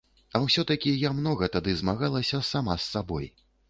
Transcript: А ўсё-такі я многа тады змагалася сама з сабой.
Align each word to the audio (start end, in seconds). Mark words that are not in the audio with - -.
А 0.37 0.39
ўсё-такі 0.45 0.95
я 1.03 1.13
многа 1.19 1.51
тады 1.59 1.79
змагалася 1.85 2.45
сама 2.53 2.83
з 2.85 2.93
сабой. 2.93 3.35